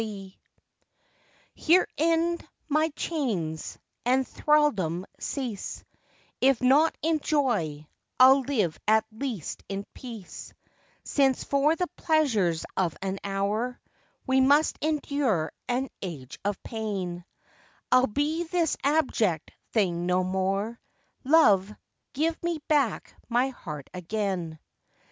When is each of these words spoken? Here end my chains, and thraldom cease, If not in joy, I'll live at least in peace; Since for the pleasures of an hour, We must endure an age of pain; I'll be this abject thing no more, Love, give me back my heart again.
Here 1.53 1.87
end 1.95 2.43
my 2.67 2.89
chains, 2.95 3.77
and 4.03 4.27
thraldom 4.27 5.05
cease, 5.19 5.83
If 6.41 6.59
not 6.59 6.97
in 7.03 7.19
joy, 7.19 7.87
I'll 8.19 8.39
live 8.39 8.79
at 8.87 9.05
least 9.11 9.61
in 9.69 9.85
peace; 9.93 10.55
Since 11.03 11.43
for 11.43 11.75
the 11.75 11.85
pleasures 11.97 12.65
of 12.75 12.97
an 13.03 13.19
hour, 13.23 13.79
We 14.25 14.41
must 14.41 14.79
endure 14.81 15.51
an 15.67 15.89
age 16.01 16.39
of 16.43 16.63
pain; 16.63 17.23
I'll 17.91 18.07
be 18.07 18.45
this 18.45 18.77
abject 18.83 19.51
thing 19.71 20.07
no 20.07 20.23
more, 20.23 20.81
Love, 21.23 21.71
give 22.13 22.41
me 22.41 22.57
back 22.67 23.13
my 23.29 23.49
heart 23.49 23.87
again. 23.93 24.57